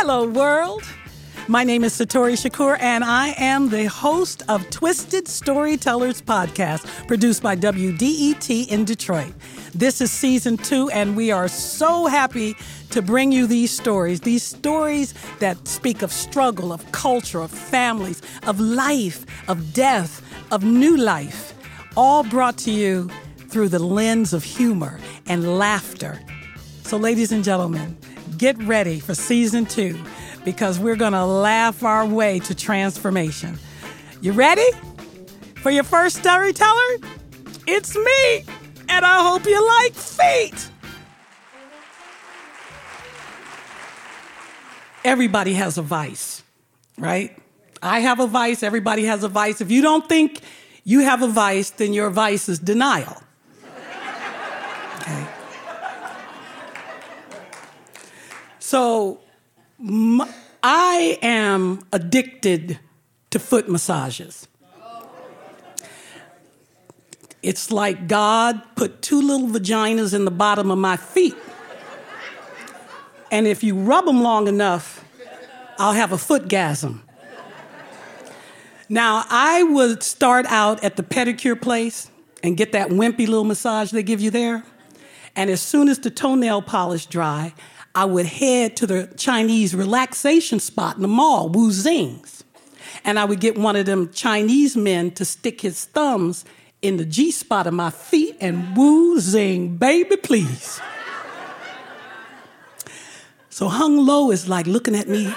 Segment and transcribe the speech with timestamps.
[0.00, 0.84] Hello, world.
[1.48, 7.42] My name is Satori Shakur, and I am the host of Twisted Storytellers podcast, produced
[7.42, 9.34] by WDET in Detroit.
[9.74, 12.54] This is season two, and we are so happy
[12.90, 18.22] to bring you these stories these stories that speak of struggle, of culture, of families,
[18.46, 20.22] of life, of death,
[20.52, 21.54] of new life,
[21.96, 23.10] all brought to you
[23.48, 26.20] through the lens of humor and laughter.
[26.84, 27.98] So, ladies and gentlemen,
[28.38, 29.98] get ready for season two
[30.44, 33.58] because we're going to laugh our way to transformation.
[34.20, 34.70] You ready
[35.56, 36.96] for your first storyteller?
[37.66, 38.44] It's me,
[38.88, 40.70] and I hope you like feet.
[45.04, 46.42] Everybody has a vice,
[46.96, 47.36] right?
[47.82, 49.60] I have a vice, everybody has a vice.
[49.60, 50.40] If you don't think
[50.84, 53.22] you have a vice, then your vice is denial.
[55.00, 55.37] Okay.
[58.68, 59.20] So,
[60.62, 62.78] I am addicted
[63.30, 64.46] to foot massages.
[67.42, 71.34] It's like God put two little vaginas in the bottom of my feet.
[73.30, 75.02] And if you rub them long enough,
[75.78, 77.02] I'll have a footgasm.
[78.90, 82.10] Now, I would start out at the pedicure place
[82.42, 84.62] and get that wimpy little massage they give you there.
[85.34, 87.54] And as soon as the toenail polish dry,
[87.98, 92.44] I would head to the Chinese relaxation spot in the mall, Wu Zing's.
[93.04, 96.44] And I would get one of them Chinese men to stick his thumbs
[96.80, 100.80] in the G spot of my feet and Wu Zing, baby, please.
[103.50, 105.34] So Hung Lo is like looking at me.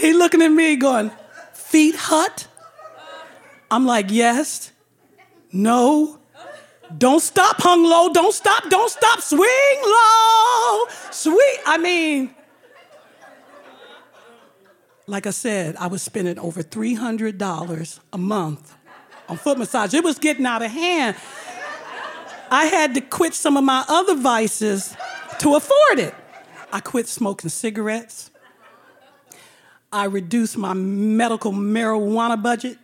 [0.00, 1.10] He looking at me going,
[1.52, 2.46] feet hut?
[3.70, 4.72] I'm like, yes,
[5.52, 6.18] no,
[6.96, 11.58] don't stop, hung low, don't stop, don't stop, swing low, sweet.
[11.66, 12.34] I mean,
[15.06, 18.76] like I said, I was spending over $300 a month
[19.28, 19.94] on foot massage.
[19.94, 21.16] It was getting out of hand.
[22.50, 24.96] I had to quit some of my other vices
[25.38, 26.14] to afford it.
[26.72, 28.29] I quit smoking cigarettes.
[29.92, 32.78] I reduced my medical marijuana budget.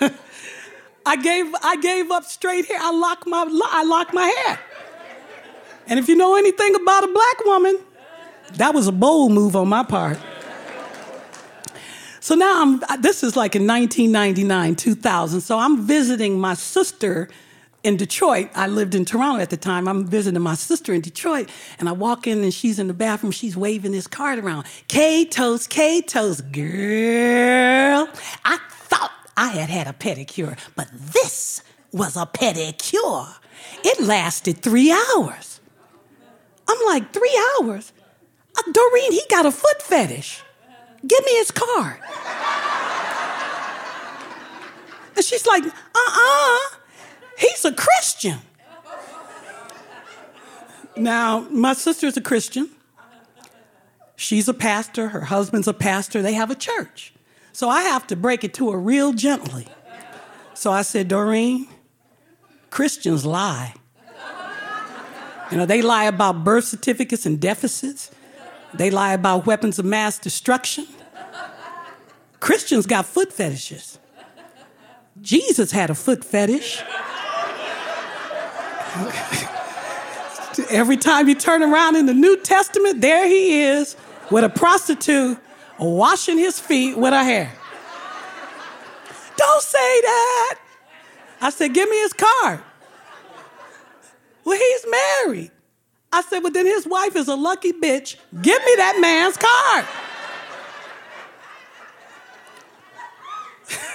[1.04, 2.78] I gave, I gave up straight hair.
[2.80, 4.60] I locked my, I locked my hair.
[5.88, 7.78] And if you know anything about a black woman,
[8.54, 10.18] that was a bold move on my part.
[12.20, 15.40] So now I'm, this is like in 1999, 2000.
[15.40, 17.28] So I'm visiting my sister
[17.86, 18.50] in Detroit.
[18.54, 19.86] I lived in Toronto at the time.
[19.86, 21.48] I'm visiting my sister in Detroit,
[21.78, 23.30] and I walk in and she's in the bathroom.
[23.30, 24.66] She's waving this card around.
[24.88, 28.08] Kato's, K toast, girl.
[28.44, 33.32] I thought I had had a pedicure, but this was a pedicure.
[33.84, 35.60] It lasted three hours.
[36.68, 37.92] I'm like, three hours?
[38.58, 40.42] Uh, Doreen, he got a foot fetish.
[41.06, 42.00] Give me his card.
[45.14, 46.58] and she's like, uh uh
[47.36, 48.38] he's a Christian.
[50.96, 52.70] Now, my sister's a Christian.
[54.16, 57.12] She's a pastor, her husband's a pastor, they have a church.
[57.52, 59.66] So I have to break it to her real gently.
[60.54, 61.68] So I said, Doreen,
[62.70, 63.74] Christians lie.
[65.50, 68.10] You know, they lie about birth certificates and deficits.
[68.74, 70.86] They lie about weapons of mass destruction.
[72.40, 73.98] Christians got foot fetishes.
[75.20, 76.82] Jesus had a foot fetish.
[80.70, 83.96] Every time you turn around in the New Testament, there he is
[84.30, 85.38] with a prostitute
[85.78, 87.52] washing his feet with her hair.
[89.36, 90.58] Don't say that.
[91.40, 92.60] I said, Give me his card.
[94.44, 95.50] Well, he's married.
[96.12, 98.16] I said, Well, then his wife is a lucky bitch.
[98.40, 99.84] Give me that man's card.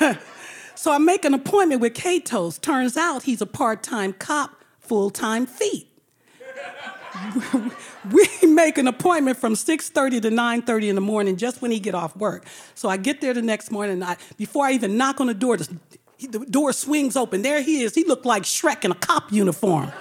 [0.75, 2.57] so I make an appointment with Kato's.
[2.59, 4.60] Turns out he's a part time cop,
[4.91, 5.87] full time feet.
[8.11, 11.95] we make an appointment from 6.30 to 9.30 in the morning just when he get
[11.95, 12.45] off work.
[12.75, 15.33] So i get there the next morning and I, before i even knock on the
[15.33, 15.77] door the,
[16.19, 17.41] the door swings open.
[17.41, 17.95] There he is.
[17.95, 19.93] He looked like shrek in a cop uniform.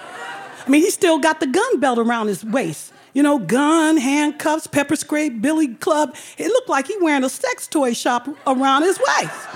[0.65, 2.91] I mean he still got the gun belt around his waist.
[3.13, 6.17] You know gun handcuffs pepper spray billy club.
[6.37, 9.47] It looked like he wearing a sex toy shop around his waist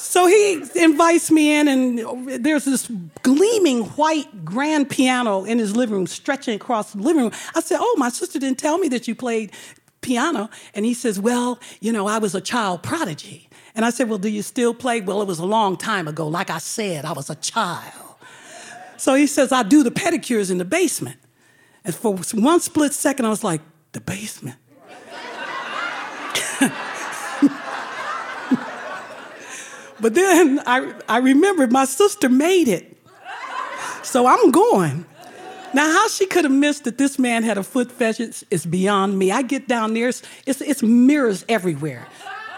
[0.00, 2.90] So he invites me in, and there's this
[3.22, 7.32] gleaming white grand piano in his living room, stretching across the living room.
[7.54, 9.52] I said, Oh, my sister didn't tell me that you played
[10.00, 10.48] piano.
[10.74, 13.50] And he says, Well, you know, I was a child prodigy.
[13.74, 15.02] And I said, Well, do you still play?
[15.02, 16.26] Well, it was a long time ago.
[16.26, 18.16] Like I said, I was a child.
[18.96, 21.18] So he says, I do the pedicures in the basement.
[21.84, 23.60] And for one split second, I was like,
[23.92, 24.56] The basement?
[30.00, 32.96] but then I, I remembered my sister made it.
[34.02, 35.04] So I'm going.
[35.72, 39.18] Now, how she could have missed that this man had a foot fetish is beyond
[39.18, 39.30] me.
[39.30, 42.08] I get down there, it's, it's, it's mirrors everywhere.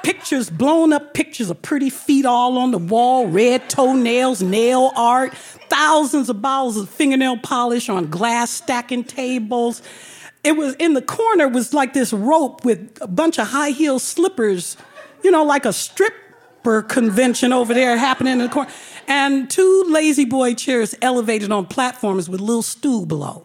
[0.03, 5.35] Pictures, blown up pictures of pretty feet all on the wall, red toenails, nail art,
[5.69, 9.83] thousands of bottles of fingernail polish on glass stacking tables.
[10.43, 13.99] It was in the corner was like this rope with a bunch of high heel
[13.99, 14.77] slippers,
[15.23, 15.73] you know, like a
[16.63, 18.71] stripper convention over there happening in the corner
[19.09, 23.45] and two lazy boy chairs elevated on platforms with little stool below.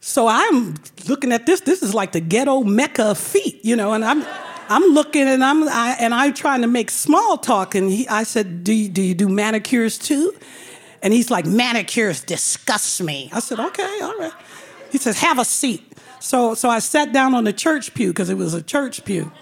[0.00, 0.76] So I'm
[1.06, 1.60] looking at this.
[1.60, 4.24] This is like the ghetto mecca of feet, you know, and I'm.
[4.70, 7.74] I'm looking and I'm I, and I'm trying to make small talk.
[7.74, 10.34] And he, I said, do you, do you do manicures too?
[11.02, 13.30] And he's like, manicures disgust me.
[13.32, 14.32] I said, okay, all right.
[14.92, 15.90] He says, have a seat.
[16.20, 19.32] So so I sat down on the church pew because it was a church pew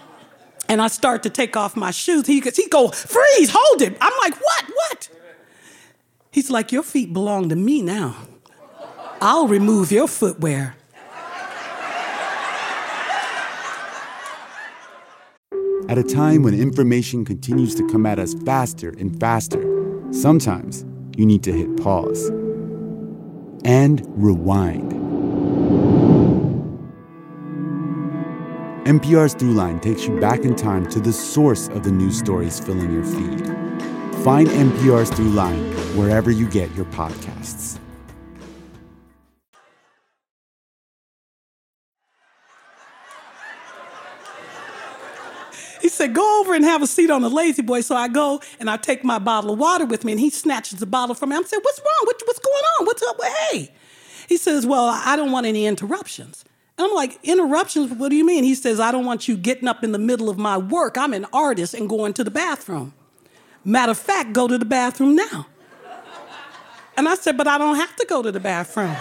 [0.69, 2.27] and I start to take off my shoes.
[2.27, 3.97] He, he go, freeze, hold it.
[4.01, 5.09] I'm like, what, what?
[6.31, 8.15] He's like, your feet belong to me now.
[9.21, 10.75] I'll remove your footwear.
[15.89, 19.63] At a time when information continues to come at us faster and faster,
[20.11, 20.85] sometimes
[21.15, 22.29] you need to hit pause
[23.63, 25.06] and rewind
[28.87, 32.93] NPR's Throughline takes you back in time to the source of the news stories filling
[32.93, 33.45] your feed.
[34.23, 37.79] Find NPR's Throughline wherever you get your podcasts.
[45.81, 47.81] He said, Go over and have a seat on the lazy boy.
[47.81, 50.79] So I go and I take my bottle of water with me, and he snatches
[50.79, 51.35] the bottle from me.
[51.35, 52.05] I'm saying, What's wrong?
[52.05, 52.85] What, what's going on?
[52.85, 53.21] What's up?
[53.51, 53.73] Hey.
[54.29, 56.45] He says, Well, I don't want any interruptions.
[56.77, 57.91] I'm like, interruptions?
[57.91, 58.43] What do you mean?
[58.43, 60.97] He says, I don't want you getting up in the middle of my work.
[60.97, 62.93] I'm an artist and going to the bathroom.
[63.65, 65.47] Matter of fact, go to the bathroom now.
[66.95, 68.95] And I said, But I don't have to go to the bathroom.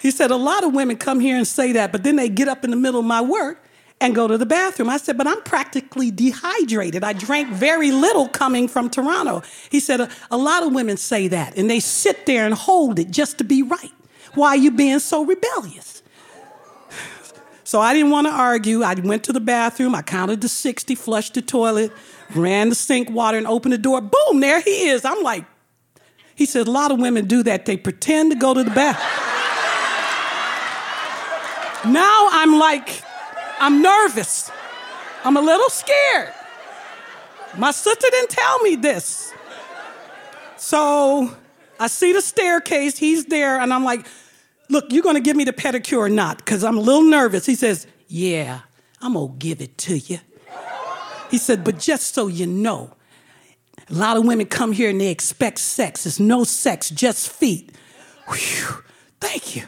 [0.00, 2.48] He said, A lot of women come here and say that, but then they get
[2.48, 3.62] up in the middle of my work
[4.00, 4.88] and go to the bathroom.
[4.88, 7.02] I said, But I'm practically dehydrated.
[7.02, 9.42] I drank very little coming from Toronto.
[9.70, 12.98] He said, A, a lot of women say that, and they sit there and hold
[12.98, 13.92] it just to be right.
[14.36, 16.02] Why you being so rebellious?
[17.64, 18.84] So I didn't want to argue.
[18.84, 19.94] I went to the bathroom.
[19.96, 21.90] I counted to 60, flushed the toilet,
[22.32, 24.00] ran the sink water, and opened the door.
[24.00, 25.04] Boom, there he is.
[25.04, 25.44] I'm like,
[26.36, 27.66] he said, a lot of women do that.
[27.66, 29.24] They pretend to go to the bathroom.
[31.92, 33.02] now I'm like,
[33.58, 34.50] I'm nervous.
[35.24, 36.32] I'm a little scared.
[37.56, 39.32] My sister didn't tell me this.
[40.56, 41.34] So
[41.80, 42.96] I see the staircase.
[42.98, 44.06] He's there, and I'm like,
[44.68, 46.38] Look, you're going to give me the pedicure or not?
[46.38, 47.46] Because I'm a little nervous.
[47.46, 48.60] He says, Yeah,
[49.00, 50.18] I'm going to give it to you.
[51.30, 52.94] He said, But just so you know,
[53.88, 56.06] a lot of women come here and they expect sex.
[56.06, 57.72] It's no sex, just feet.
[58.28, 58.82] Whew,
[59.20, 59.62] thank you.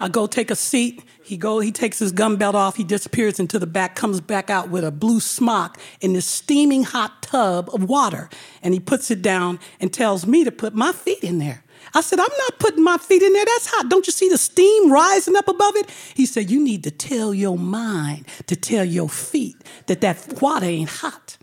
[0.00, 1.04] I go take a seat.
[1.22, 4.50] He go, he takes his gun belt off, he disappears into the back, comes back
[4.50, 8.28] out with a blue smock in this steaming hot tub of water.
[8.62, 11.62] And he puts it down and tells me to put my feet in there.
[11.94, 13.44] I said, I'm not putting my feet in there.
[13.44, 13.88] That's hot.
[13.88, 15.90] Don't you see the steam rising up above it?
[16.14, 19.56] He said, You need to tell your mind to tell your feet
[19.86, 21.36] that that water ain't hot.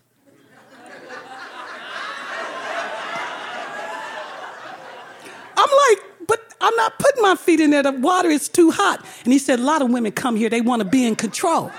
[5.56, 7.84] I'm like, but I'm not putting my feet in there.
[7.84, 9.06] The water is too hot.
[9.24, 11.72] And he said, A lot of women come here, they want to be in control.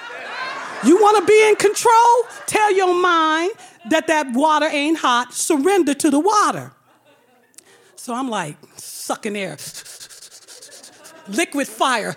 [0.85, 2.25] You want to be in control?
[2.47, 3.53] Tell your mind
[3.91, 5.35] that that water ain't hot.
[5.35, 6.73] Surrender to the water.
[8.01, 9.59] So I'm like sucking air,
[11.29, 12.15] liquid fire.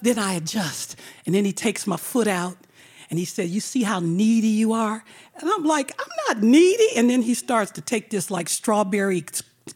[0.00, 0.96] then I adjust.
[1.26, 2.56] And then he takes my foot out
[3.10, 5.04] and he said, You see how needy you are?
[5.38, 6.96] And I'm like, I'm not needy.
[6.96, 9.26] And then he starts to take this like strawberry,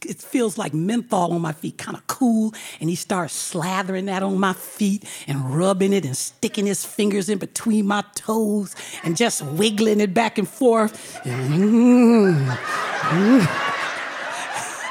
[0.06, 2.54] it feels like menthol on my feet, kind of cool.
[2.80, 7.28] And he starts slathering that on my feet and rubbing it and sticking his fingers
[7.28, 11.20] in between my toes and just wiggling it back and forth.
[11.24, 12.56] Mm-hmm.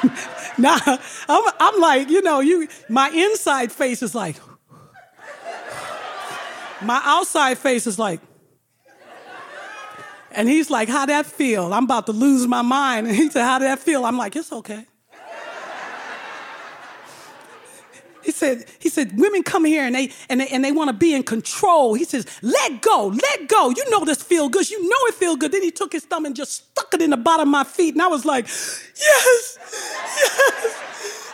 [0.58, 4.36] now I'm, I'm like, you know, you my inside face is like,
[6.82, 8.22] my outside face is like,
[10.32, 11.74] And he's like, How that feel?
[11.74, 13.08] I'm about to lose my mind.
[13.08, 14.06] And he said, How did that feel?
[14.06, 14.86] I'm like, It's okay.
[18.22, 20.94] He said, he said, women come here and they and they, and they want to
[20.94, 21.96] be in control.
[21.96, 23.72] He says, let go, let go.
[23.72, 24.70] You know this feel good.
[24.70, 25.52] You know it feel good.
[25.52, 27.94] Then he took his thumb and just stuck it in the bottom of my feet.
[27.94, 29.60] And I was like, yes, yes.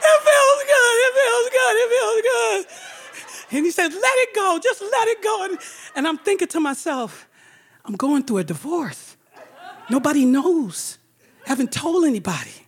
[0.08, 0.96] It feels good.
[1.06, 1.76] It feels good.
[1.76, 3.58] It feels good.
[3.58, 4.60] And he said, let it go.
[4.62, 5.46] Just let it go.
[5.46, 5.58] And,
[5.96, 7.28] and I'm thinking to myself,
[7.86, 9.16] I'm going through a divorce.
[9.90, 10.98] Nobody knows.
[11.46, 12.65] Haven't told anybody.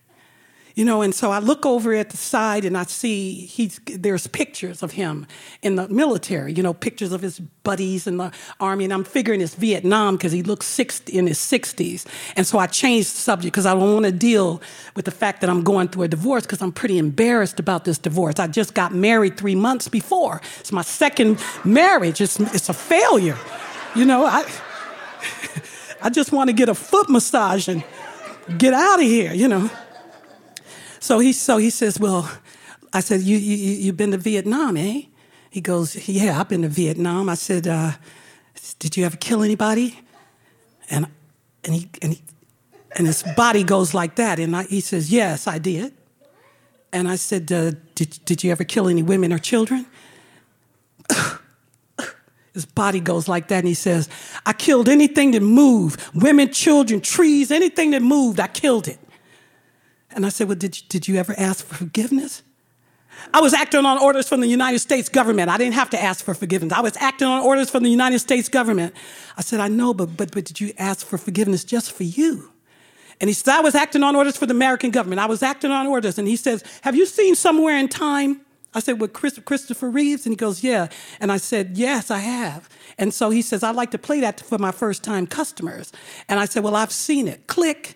[0.77, 4.27] You know, and so I look over at the side and I see he's there's
[4.27, 5.25] pictures of him
[5.63, 8.83] in the military, you know, pictures of his buddies in the army.
[8.83, 12.05] And I'm figuring it's Vietnam because he looks 60, in his 60s.
[12.35, 14.61] And so I changed the subject because I don't want to deal
[14.95, 17.97] with the fact that I'm going through a divorce because I'm pretty embarrassed about this
[17.97, 18.37] divorce.
[18.37, 20.43] I just got married three months before.
[20.59, 22.21] It's my second marriage.
[22.21, 23.39] It's, it's a failure.
[23.95, 24.45] You know, I,
[26.03, 27.83] I just want to get a foot massage and
[28.59, 29.71] get out of here, you know.
[31.07, 32.29] So he, so he says, Well,
[32.91, 35.03] I said, you, you, You've been to Vietnam, eh?
[35.49, 37.29] He goes, Yeah, I've been to Vietnam.
[37.29, 37.93] I said, uh,
[38.79, 40.01] Did you ever kill anybody?
[40.89, 41.07] And,
[41.63, 42.21] and, he, and, he,
[42.97, 44.37] and his body goes like that.
[44.37, 45.93] And I, he says, Yes, I did.
[46.91, 49.85] And I said, uh, did, did you ever kill any women or children?
[52.53, 54.09] His body goes like that, and he says,
[54.45, 58.99] I killed anything that moved women, children, trees, anything that moved, I killed it.
[60.11, 62.43] And I said, Well, did you, did you ever ask for forgiveness?
[63.33, 65.49] I was acting on orders from the United States government.
[65.49, 66.73] I didn't have to ask for forgiveness.
[66.73, 68.93] I was acting on orders from the United States government.
[69.37, 72.51] I said, I know, but, but, but did you ask for forgiveness just for you?
[73.19, 75.19] And he said, I was acting on orders for the American government.
[75.19, 76.17] I was acting on orders.
[76.19, 78.41] And he says, Have you seen somewhere in time?
[78.73, 80.25] I said, With Chris, Christopher Reeves?
[80.25, 80.87] And he goes, Yeah.
[81.19, 82.69] And I said, Yes, I have.
[82.99, 85.91] And so he says, I'd like to play that for my first time customers.
[86.29, 87.47] And I said, Well, I've seen it.
[87.47, 87.95] Click.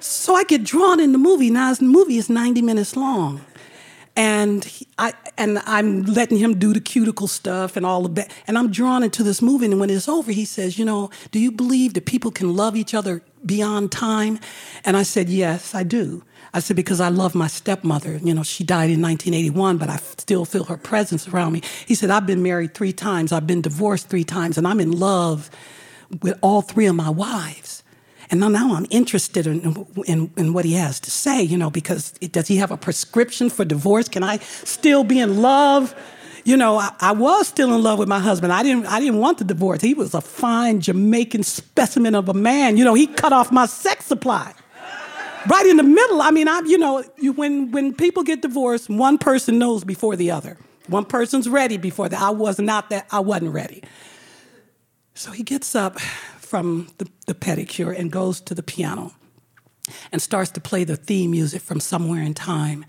[0.00, 1.50] So I get drawn in the movie.
[1.50, 3.42] Now the movie is 90 minutes long.
[4.16, 4.66] And
[4.98, 8.70] I and I'm letting him do the cuticle stuff and all the be- and I'm
[8.70, 9.66] drawn into this movie.
[9.66, 12.76] And when it's over, he says, "You know, do you believe that people can love
[12.76, 14.40] each other beyond time?"
[14.84, 18.18] And I said, "Yes, I do." I said, because I love my stepmother.
[18.18, 21.62] You know, she died in 1981, but I still feel her presence around me.
[21.86, 24.90] He said, I've been married three times, I've been divorced three times, and I'm in
[24.90, 25.48] love
[26.22, 27.79] with all three of my wives.
[28.30, 32.14] And now I'm interested in, in, in, what he has to say, you know, because
[32.20, 34.08] it, does he have a prescription for divorce?
[34.08, 35.96] Can I still be in love?
[36.44, 38.52] You know, I, I, was still in love with my husband.
[38.52, 39.80] I didn't, I didn't want the divorce.
[39.80, 42.76] He was a fine Jamaican specimen of a man.
[42.76, 44.54] You know, he cut off my sex supply.
[45.48, 46.22] Right in the middle.
[46.22, 50.14] I mean, I, you know, you, when, when people get divorced, one person knows before
[50.14, 50.56] the other.
[50.86, 53.82] One person's ready before the I was not that, I wasn't ready.
[55.14, 55.98] So he gets up
[56.50, 59.12] from the, the pedicure and goes to the piano
[60.10, 62.84] and starts to play the theme music from Somewhere in Time.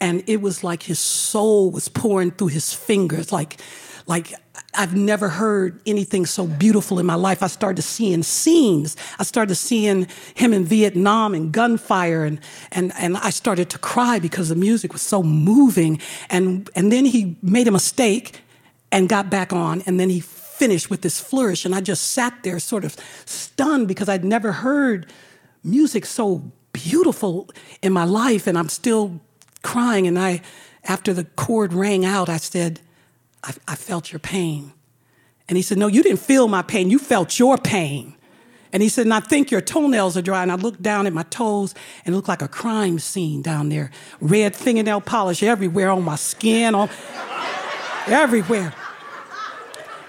[0.00, 3.60] And it was like his soul was pouring through his fingers, like,
[4.06, 4.32] like
[4.72, 7.42] I've never heard anything so beautiful in my life.
[7.42, 8.96] I started seeing scenes.
[9.18, 12.40] I started seeing him in Vietnam and gunfire, and,
[12.72, 16.00] and, and I started to cry because the music was so moving.
[16.30, 18.40] And, and then he made a mistake
[18.90, 20.20] and got back on, and then he
[20.54, 21.64] finished with this flourish.
[21.64, 22.96] And I just sat there sort of
[23.26, 25.10] stunned because I'd never heard
[25.62, 27.50] music so beautiful
[27.82, 28.46] in my life.
[28.46, 29.20] And I'm still
[29.62, 30.06] crying.
[30.06, 30.42] And I,
[30.84, 32.80] after the chord rang out, I said,
[33.42, 34.72] I, I felt your pain.
[35.48, 36.88] And he said, No, you didn't feel my pain.
[36.88, 38.14] You felt your pain.
[38.72, 40.42] And he said, and I think your toenails are dry.
[40.42, 43.68] And I looked down at my toes and it looked like a crime scene down
[43.68, 43.92] there.
[44.20, 46.90] Red fingernail polish everywhere on my skin, on
[48.08, 48.74] everywhere.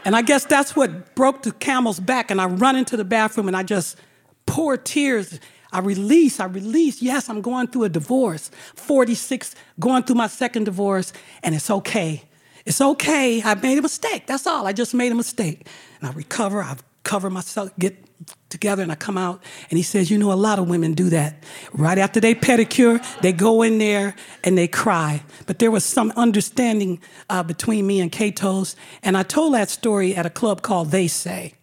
[0.05, 2.31] And I guess that's what broke the camel's back.
[2.31, 3.97] And I run into the bathroom and I just
[4.45, 5.39] pour tears.
[5.71, 7.01] I release, I release.
[7.01, 8.51] Yes, I'm going through a divorce.
[8.75, 11.11] 46, going through my second divorce,
[11.43, 12.23] and it's okay.
[12.65, 13.41] It's okay.
[13.43, 14.25] I made a mistake.
[14.27, 14.65] That's all.
[14.65, 15.67] I just made a mistake.
[15.99, 16.61] And I recover.
[16.63, 18.04] I cover myself, get
[18.49, 21.09] together and I come out and he says, you know, a lot of women do
[21.09, 21.43] that.
[21.73, 25.23] Right after they pedicure, they go in there and they cry.
[25.45, 28.75] But there was some understanding uh, between me and Katos.
[29.03, 31.53] And I told that story at a club called They Say.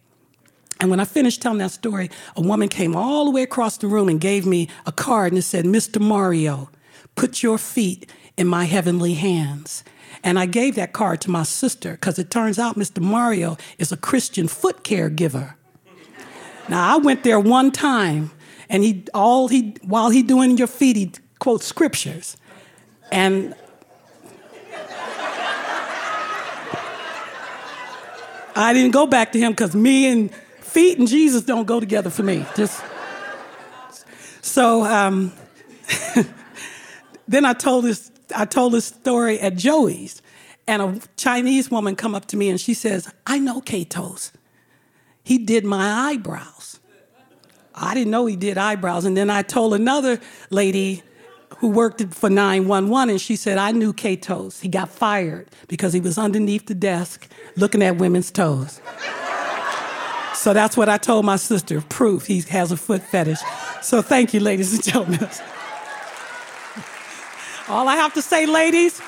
[0.79, 3.87] And when I finished telling that story, a woman came all the way across the
[3.87, 5.99] room and gave me a card and it said, Mr.
[5.99, 6.69] Mario,
[7.15, 9.83] put your feet in my heavenly hands.
[10.23, 13.01] And I gave that card to my sister because it turns out Mr.
[13.01, 15.55] Mario is a Christian foot care giver.
[16.69, 18.31] Now I went there one time,
[18.69, 22.37] and he all he while he doing your feet, he quotes scriptures,
[23.11, 23.53] and
[28.55, 32.09] I didn't go back to him because me and feet and Jesus don't go together
[32.09, 32.45] for me.
[32.55, 32.83] Just
[34.41, 34.83] so.
[34.85, 35.33] Um,
[37.27, 38.11] then I told this.
[38.35, 40.21] I told this story at Joey's,
[40.67, 44.31] and a Chinese woman come up to me and she says, "I know Kato's.
[45.23, 46.79] He did my eyebrows."
[47.75, 51.01] I didn't know he did eyebrows, and then I told another lady
[51.57, 54.59] who worked for 911, and she said, I knew Kato's.
[54.59, 58.81] He got fired because he was underneath the desk looking at women's toes.
[60.33, 63.39] so that's what I told my sister proof he has a foot fetish.
[63.81, 65.19] So thank you, ladies and gentlemen.
[67.69, 69.01] All I have to say, ladies,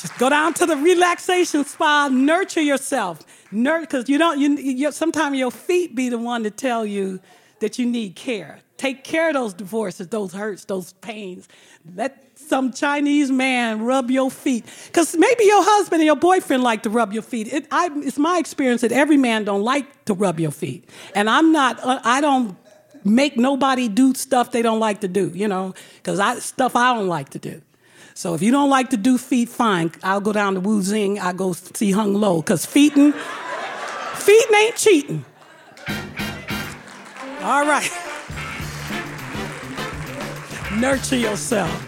[0.00, 3.20] just go down to the relaxation spa, nurture yourself.
[3.50, 7.20] Because you don't, you, you, sometimes your feet be the one to tell you
[7.60, 8.60] that you need care.
[8.76, 11.48] Take care of those divorces, those hurts, those pains.
[11.94, 14.64] Let some Chinese man rub your feet.
[14.86, 17.52] Because maybe your husband and your boyfriend like to rub your feet.
[17.52, 20.88] It, I, it's my experience that every man don't like to rub your feet.
[21.14, 22.56] And I'm not, uh, I don't
[23.04, 26.94] make nobody do stuff they don't like to do, you know, because I stuff I
[26.94, 27.62] don't like to do.
[28.14, 29.92] So if you don't like to do feet, fine.
[30.02, 31.18] I'll go down to Wu Zing.
[31.18, 33.12] I go see Hung Lo, because feeting,
[34.14, 35.24] feeting ain't cheating.
[37.42, 37.90] All right.
[40.78, 41.86] Nurture yourself.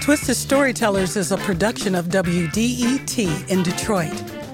[0.00, 4.12] Twisted Storytellers is a production of WDET in Detroit.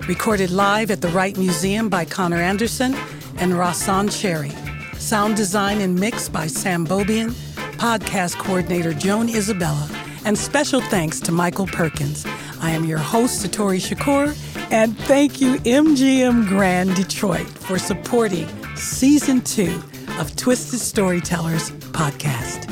[0.09, 2.95] Recorded live at the Wright Museum by Connor Anderson
[3.39, 4.51] and Rasan Cherry.
[4.99, 7.31] Sound design and mix by Sam Bobian.
[7.77, 9.89] Podcast coordinator Joan Isabella.
[10.25, 12.25] And special thanks to Michael Perkins.
[12.61, 14.35] I am your host, Satori Shakur,
[14.73, 19.83] and thank you, MGM Grand Detroit, for supporting season two
[20.19, 22.65] of Twisted Storytellers podcast.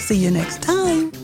[0.00, 1.19] See you next time.